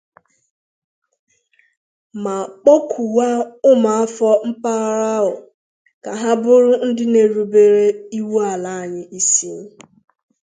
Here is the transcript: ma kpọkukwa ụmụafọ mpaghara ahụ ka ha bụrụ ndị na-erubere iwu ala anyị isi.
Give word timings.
ma 2.23 2.35
kpọkukwa 2.59 3.27
ụmụafọ 3.69 4.29
mpaghara 4.47 5.09
ahụ 5.19 5.33
ka 6.03 6.11
ha 6.21 6.31
bụrụ 6.43 6.71
ndị 6.87 7.03
na-erubere 7.13 7.85
iwu 8.17 8.35
ala 8.51 8.71
anyị 8.81 9.01
isi. 9.19 9.51